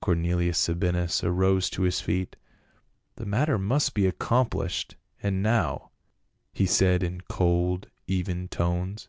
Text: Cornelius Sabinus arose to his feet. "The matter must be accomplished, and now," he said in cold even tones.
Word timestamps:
Cornelius 0.00 0.58
Sabinus 0.58 1.24
arose 1.24 1.68
to 1.70 1.82
his 1.82 2.00
feet. 2.00 2.36
"The 3.16 3.26
matter 3.26 3.58
must 3.58 3.94
be 3.94 4.06
accomplished, 4.06 4.94
and 5.20 5.42
now," 5.42 5.90
he 6.52 6.66
said 6.66 7.02
in 7.02 7.22
cold 7.22 7.88
even 8.06 8.46
tones. 8.46 9.08